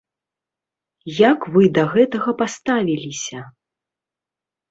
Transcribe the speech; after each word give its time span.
Як 1.31 1.39
вы 1.57 1.63
да 1.75 1.83
гэтага 1.93 2.29
паставіліся? 2.41 3.39